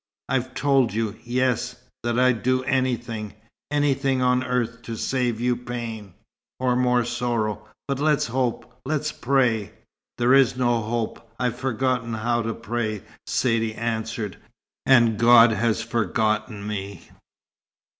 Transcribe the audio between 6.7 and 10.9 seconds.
more sorrow. But let's hope let's pray." "There is no